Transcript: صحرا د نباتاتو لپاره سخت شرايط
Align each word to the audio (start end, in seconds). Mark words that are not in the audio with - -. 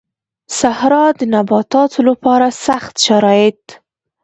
صحرا 0.59 1.05
د 1.19 1.21
نباتاتو 1.33 1.99
لپاره 2.09 2.47
سخت 2.65 2.93
شرايط 3.05 3.61